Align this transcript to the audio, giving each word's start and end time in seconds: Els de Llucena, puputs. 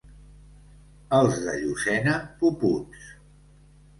Els 1.17 1.35
de 1.49 1.53
Llucena, 1.59 2.17
puputs. 2.39 3.13